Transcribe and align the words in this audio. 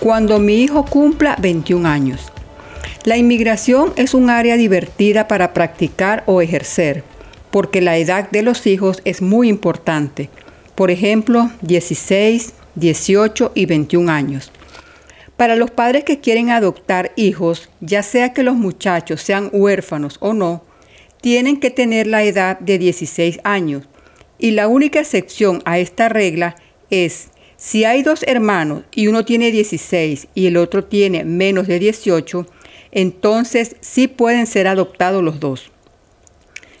cuando 0.00 0.38
mi 0.38 0.62
hijo 0.62 0.84
cumpla 0.84 1.36
21 1.40 1.88
años. 1.88 2.32
La 3.04 3.16
inmigración 3.16 3.92
es 3.96 4.14
un 4.14 4.30
área 4.30 4.56
divertida 4.56 5.28
para 5.28 5.52
practicar 5.54 6.22
o 6.26 6.40
ejercer, 6.40 7.02
porque 7.50 7.80
la 7.80 7.96
edad 7.96 8.30
de 8.30 8.42
los 8.42 8.66
hijos 8.66 9.00
es 9.04 9.22
muy 9.22 9.48
importante. 9.48 10.30
Por 10.74 10.90
ejemplo, 10.90 11.50
16, 11.62 12.52
18 12.74 13.52
y 13.54 13.66
21 13.66 14.12
años. 14.12 14.52
Para 15.36 15.56
los 15.56 15.70
padres 15.70 16.04
que 16.04 16.20
quieren 16.20 16.50
adoptar 16.50 17.12
hijos, 17.16 17.68
ya 17.80 18.02
sea 18.02 18.32
que 18.32 18.42
los 18.42 18.56
muchachos 18.56 19.22
sean 19.22 19.50
huérfanos 19.52 20.16
o 20.20 20.32
no, 20.32 20.64
tienen 21.20 21.58
que 21.58 21.70
tener 21.70 22.06
la 22.06 22.22
edad 22.22 22.58
de 22.60 22.78
16 22.78 23.40
años. 23.44 23.84
Y 24.38 24.52
la 24.52 24.68
única 24.68 25.00
excepción 25.00 25.62
a 25.64 25.78
esta 25.78 26.08
regla 26.08 26.56
es 26.90 27.28
si 27.58 27.84
hay 27.84 28.04
dos 28.04 28.24
hermanos 28.28 28.84
y 28.94 29.08
uno 29.08 29.24
tiene 29.24 29.50
16 29.50 30.28
y 30.32 30.46
el 30.46 30.56
otro 30.56 30.84
tiene 30.84 31.24
menos 31.24 31.66
de 31.66 31.80
18, 31.80 32.46
entonces 32.92 33.74
sí 33.80 34.06
pueden 34.06 34.46
ser 34.46 34.68
adoptados 34.68 35.24
los 35.24 35.40
dos. 35.40 35.72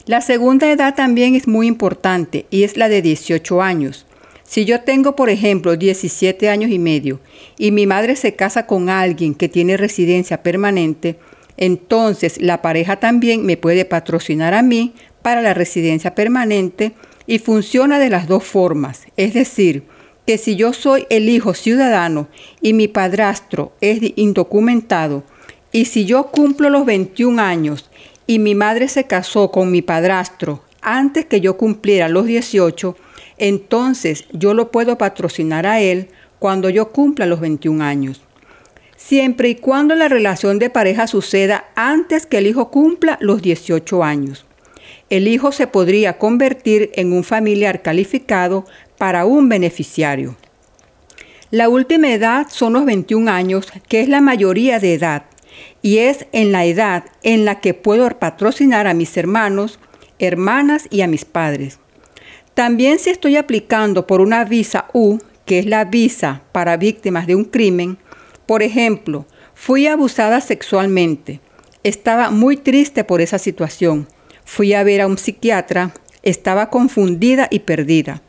La 0.06 0.20
segunda 0.20 0.70
edad 0.70 0.94
también 0.94 1.34
es 1.34 1.48
muy 1.48 1.66
importante 1.66 2.46
y 2.50 2.62
es 2.62 2.76
la 2.76 2.88
de 2.88 3.02
18 3.02 3.60
años. 3.60 4.06
Si 4.44 4.64
yo 4.64 4.82
tengo, 4.82 5.16
por 5.16 5.30
ejemplo, 5.30 5.74
17 5.74 6.48
años 6.48 6.70
y 6.70 6.78
medio 6.78 7.18
y 7.58 7.72
mi 7.72 7.88
madre 7.88 8.14
se 8.14 8.36
casa 8.36 8.66
con 8.66 8.88
alguien 8.88 9.34
que 9.34 9.48
tiene 9.48 9.76
residencia 9.76 10.44
permanente, 10.44 11.18
entonces 11.56 12.40
la 12.40 12.62
pareja 12.62 13.00
también 13.00 13.44
me 13.44 13.56
puede 13.56 13.84
patrocinar 13.84 14.54
a 14.54 14.62
mí 14.62 14.94
para 15.22 15.42
la 15.42 15.54
residencia 15.54 16.14
permanente 16.14 16.92
y 17.26 17.40
funciona 17.40 17.98
de 17.98 18.10
las 18.10 18.28
dos 18.28 18.44
formas, 18.44 19.08
es 19.16 19.34
decir, 19.34 19.82
que 20.28 20.36
si 20.36 20.56
yo 20.56 20.74
soy 20.74 21.06
el 21.08 21.30
hijo 21.30 21.54
ciudadano 21.54 22.28
y 22.60 22.74
mi 22.74 22.86
padrastro 22.86 23.72
es 23.80 24.00
indocumentado, 24.14 25.22
y 25.72 25.86
si 25.86 26.04
yo 26.04 26.24
cumplo 26.24 26.68
los 26.68 26.84
21 26.84 27.40
años 27.40 27.88
y 28.26 28.38
mi 28.38 28.54
madre 28.54 28.88
se 28.88 29.04
casó 29.04 29.50
con 29.50 29.70
mi 29.70 29.80
padrastro 29.80 30.62
antes 30.82 31.24
que 31.24 31.40
yo 31.40 31.56
cumpliera 31.56 32.10
los 32.10 32.26
18, 32.26 32.94
entonces 33.38 34.26
yo 34.30 34.52
lo 34.52 34.70
puedo 34.70 34.98
patrocinar 34.98 35.66
a 35.66 35.80
él 35.80 36.10
cuando 36.38 36.68
yo 36.68 36.90
cumpla 36.90 37.24
los 37.24 37.40
21 37.40 37.82
años. 37.82 38.20
Siempre 38.98 39.48
y 39.48 39.54
cuando 39.54 39.94
la 39.94 40.08
relación 40.08 40.58
de 40.58 40.68
pareja 40.68 41.06
suceda 41.06 41.70
antes 41.74 42.26
que 42.26 42.36
el 42.36 42.48
hijo 42.48 42.70
cumpla 42.70 43.16
los 43.22 43.40
18 43.40 44.04
años. 44.04 44.44
El 45.10 45.26
hijo 45.26 45.52
se 45.52 45.66
podría 45.66 46.18
convertir 46.18 46.90
en 46.94 47.12
un 47.12 47.24
familiar 47.24 47.80
calificado 47.82 48.66
para 48.98 49.24
un 49.24 49.48
beneficiario. 49.48 50.36
La 51.50 51.70
última 51.70 52.12
edad 52.12 52.46
son 52.50 52.74
los 52.74 52.84
21 52.84 53.30
años, 53.30 53.72
que 53.88 54.00
es 54.00 54.08
la 54.08 54.20
mayoría 54.20 54.78
de 54.78 54.92
edad, 54.92 55.24
y 55.80 55.98
es 55.98 56.26
en 56.32 56.52
la 56.52 56.66
edad 56.66 57.04
en 57.22 57.46
la 57.46 57.60
que 57.60 57.72
puedo 57.72 58.06
patrocinar 58.18 58.86
a 58.86 58.92
mis 58.92 59.16
hermanos, 59.16 59.78
hermanas 60.18 60.86
y 60.90 61.00
a 61.00 61.06
mis 61.06 61.24
padres. 61.24 61.78
También 62.52 62.98
si 62.98 63.08
estoy 63.08 63.36
aplicando 63.36 64.06
por 64.06 64.20
una 64.20 64.44
visa 64.44 64.88
U, 64.92 65.18
que 65.46 65.58
es 65.58 65.64
la 65.64 65.86
visa 65.86 66.42
para 66.52 66.76
víctimas 66.76 67.26
de 67.26 67.34
un 67.34 67.44
crimen, 67.44 67.96
por 68.44 68.62
ejemplo, 68.62 69.24
fui 69.54 69.86
abusada 69.86 70.42
sexualmente, 70.42 71.40
estaba 71.82 72.30
muy 72.30 72.58
triste 72.58 73.04
por 73.04 73.22
esa 73.22 73.38
situación, 73.38 74.06
fui 74.48 74.72
a 74.72 74.82
ver 74.82 75.02
a 75.02 75.06
un 75.06 75.18
psiquiatra, 75.18 75.92
estaba 76.22 76.70
confundida 76.70 77.48
y 77.50 77.60
perdida. 77.60 78.22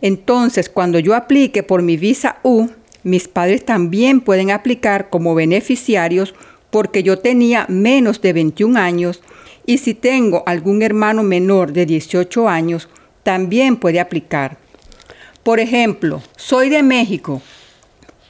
Entonces, 0.00 0.70
cuando 0.70 0.98
yo 0.98 1.14
aplique 1.14 1.62
por 1.62 1.82
mi 1.82 1.98
visa 1.98 2.38
U, 2.42 2.70
mis 3.02 3.28
padres 3.28 3.66
también 3.66 4.22
pueden 4.22 4.50
aplicar 4.50 5.10
como 5.10 5.34
beneficiarios 5.34 6.34
porque 6.70 7.02
yo 7.02 7.18
tenía 7.18 7.66
menos 7.68 8.22
de 8.22 8.32
21 8.32 8.80
años 8.80 9.20
y 9.66 9.76
si 9.76 9.92
tengo 9.92 10.42
algún 10.46 10.80
hermano 10.80 11.22
menor 11.22 11.74
de 11.74 11.84
18 11.84 12.48
años, 12.48 12.88
también 13.22 13.76
puede 13.76 14.00
aplicar. 14.00 14.56
Por 15.42 15.60
ejemplo, 15.60 16.22
soy 16.36 16.70
de 16.70 16.82
México, 16.82 17.42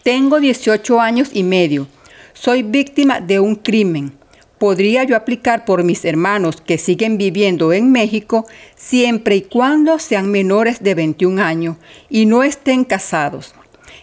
tengo 0.02 0.40
18 0.40 1.00
años 1.00 1.30
y 1.32 1.44
medio, 1.44 1.86
soy 2.34 2.64
víctima 2.64 3.20
de 3.20 3.38
un 3.38 3.54
crimen 3.54 4.12
podría 4.58 5.04
yo 5.04 5.16
aplicar 5.16 5.64
por 5.64 5.84
mis 5.84 6.04
hermanos 6.04 6.60
que 6.60 6.78
siguen 6.78 7.18
viviendo 7.18 7.72
en 7.72 7.92
México 7.92 8.46
siempre 8.74 9.36
y 9.36 9.42
cuando 9.42 9.98
sean 9.98 10.30
menores 10.30 10.82
de 10.82 10.94
21 10.94 11.42
años 11.42 11.76
y 12.08 12.26
no 12.26 12.42
estén 12.42 12.84
casados. 12.84 13.54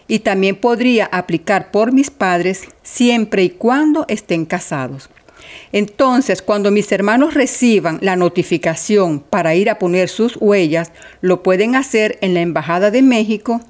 Y 0.06 0.20
también 0.20 0.56
podría 0.56 1.06
aplicar 1.06 1.70
por 1.70 1.92
mis 1.92 2.10
padres 2.10 2.64
siempre 2.82 3.42
y 3.44 3.50
cuando 3.50 4.04
estén 4.08 4.44
casados. 4.44 5.08
Entonces, 5.72 6.42
cuando 6.42 6.70
mis 6.70 6.90
hermanos 6.92 7.34
reciban 7.34 7.98
la 8.00 8.16
notificación 8.16 9.20
para 9.20 9.54
ir 9.54 9.70
a 9.70 9.78
poner 9.78 10.08
sus 10.08 10.36
huellas, 10.40 10.92
lo 11.20 11.42
pueden 11.42 11.74
hacer 11.74 12.18
en 12.20 12.34
la 12.34 12.40
Embajada 12.40 12.90
de 12.90 13.02
México, 13.02 13.60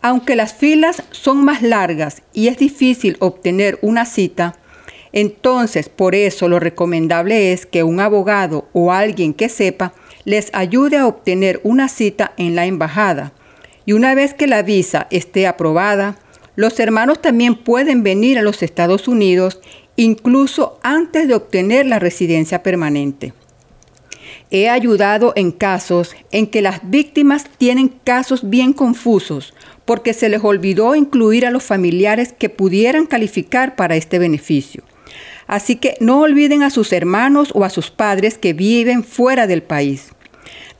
aunque 0.00 0.36
las 0.36 0.54
filas 0.54 1.02
son 1.12 1.44
más 1.44 1.62
largas 1.62 2.22
y 2.32 2.48
es 2.48 2.58
difícil 2.58 3.16
obtener 3.20 3.78
una 3.82 4.04
cita, 4.04 4.56
entonces, 5.16 5.88
por 5.88 6.16
eso 6.16 6.48
lo 6.48 6.58
recomendable 6.58 7.52
es 7.52 7.66
que 7.66 7.84
un 7.84 8.00
abogado 8.00 8.66
o 8.72 8.90
alguien 8.90 9.32
que 9.32 9.48
sepa 9.48 9.92
les 10.24 10.50
ayude 10.52 10.96
a 10.96 11.06
obtener 11.06 11.60
una 11.62 11.88
cita 11.88 12.32
en 12.36 12.56
la 12.56 12.66
embajada. 12.66 13.32
Y 13.86 13.92
una 13.92 14.16
vez 14.16 14.34
que 14.34 14.48
la 14.48 14.62
visa 14.62 15.06
esté 15.10 15.46
aprobada, 15.46 16.18
los 16.56 16.80
hermanos 16.80 17.22
también 17.22 17.54
pueden 17.54 18.02
venir 18.02 18.40
a 18.40 18.42
los 18.42 18.60
Estados 18.64 19.06
Unidos 19.06 19.60
incluso 19.94 20.80
antes 20.82 21.28
de 21.28 21.36
obtener 21.36 21.86
la 21.86 22.00
residencia 22.00 22.64
permanente. 22.64 23.34
He 24.50 24.68
ayudado 24.68 25.32
en 25.36 25.52
casos 25.52 26.16
en 26.32 26.48
que 26.48 26.60
las 26.60 26.80
víctimas 26.90 27.44
tienen 27.56 27.86
casos 28.02 28.50
bien 28.50 28.72
confusos 28.72 29.54
porque 29.84 30.12
se 30.12 30.28
les 30.28 30.42
olvidó 30.42 30.96
incluir 30.96 31.46
a 31.46 31.52
los 31.52 31.62
familiares 31.62 32.32
que 32.32 32.48
pudieran 32.48 33.06
calificar 33.06 33.76
para 33.76 33.94
este 33.94 34.18
beneficio. 34.18 34.82
Así 35.46 35.76
que 35.76 35.96
no 36.00 36.20
olviden 36.20 36.62
a 36.62 36.70
sus 36.70 36.92
hermanos 36.92 37.50
o 37.54 37.64
a 37.64 37.70
sus 37.70 37.90
padres 37.90 38.38
que 38.38 38.52
viven 38.52 39.04
fuera 39.04 39.46
del 39.46 39.62
país. 39.62 40.12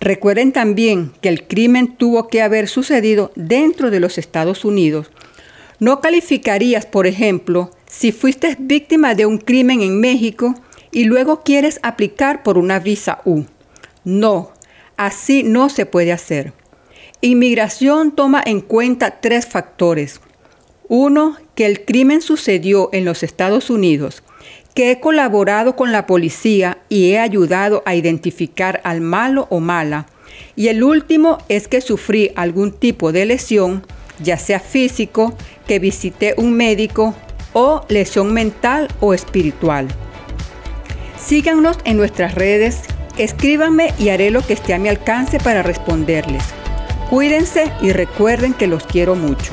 Recuerden 0.01 0.53
también 0.53 1.13
que 1.21 1.29
el 1.29 1.47
crimen 1.47 1.97
tuvo 1.97 2.29
que 2.29 2.43
haber 2.43 2.69
sucedido 2.69 3.33
dentro 3.37 3.91
de 3.91 4.01
los 4.01 4.19
Estados 4.19 4.65
Unidos. 4.65 5.11
No 5.79 6.01
calificarías, 6.01 6.87
por 6.87 7.07
ejemplo, 7.07 7.71
si 7.87 8.13
fuiste 8.13 8.57
víctima 8.59 9.15
de 9.15 9.27
un 9.27 9.39
crimen 9.39 9.81
en 9.83 10.01
México 10.01 10.55
y 10.91 11.05
luego 11.05 11.43
quieres 11.43 11.81
aplicar 11.83 12.43
por 12.43 12.59
una 12.59 12.79
visa 12.79 13.21
U. 13.25 13.45
No, 14.05 14.53
así 14.97 15.43
no 15.43 15.69
se 15.69 15.87
puede 15.87 16.13
hacer. 16.13 16.53
Inmigración 17.21 18.15
toma 18.15 18.43
en 18.45 18.61
cuenta 18.61 19.21
tres 19.21 19.47
factores. 19.47 20.21
Uno, 20.89 21.37
que 21.55 21.67
el 21.67 21.85
crimen 21.85 22.21
sucedió 22.21 22.91
en 22.93 23.05
los 23.05 23.23
Estados 23.23 23.71
Unidos 23.71 24.23
que 24.75 24.91
he 24.91 25.01
colaborado 25.01 25.77
con 25.77 25.93
la 25.93 26.07
policía 26.07 26.79
y 26.89 27.13
he 27.13 27.21
ayudado 27.21 27.83
a 27.87 27.95
identificar 27.95 28.81
al 28.85 29.01
malo 29.01 29.47
o 29.51 29.61
mala. 29.61 30.07
Y 30.57 30.69
el 30.69 30.83
último 30.83 31.39
es 31.49 31.69
que 31.69 31.81
sufrí 31.81 32.33
algún 32.35 32.73
tipo 32.73 33.13
de 33.13 33.25
lesión, 33.25 33.87
ya 34.21 34.37
sea 34.37 34.59
físico, 34.59 35.37
que 35.69 35.79
visité 35.79 36.35
un 36.37 36.53
médico 36.55 37.15
o 37.53 37.85
lesión 37.89 38.33
mental 38.35 38.89
o 39.01 39.15
espiritual. 39.15 39.87
Síganos 41.25 41.79
en 41.85 41.97
nuestras 41.97 42.35
redes, 42.35 42.81
escríbanme 43.17 43.95
y 43.99 44.09
haré 44.09 44.31
lo 44.31 44.43
que 44.43 44.55
esté 44.55 44.75
a 44.75 44.79
mi 44.79 44.89
alcance 44.89 45.39
para 45.39 45.63
responderles. 45.63 46.43
Cuídense 47.11 47.71
y 47.81 47.93
recuerden 47.93 48.55
que 48.55 48.67
los 48.67 48.85
quiero 48.85 49.15
mucho. 49.15 49.53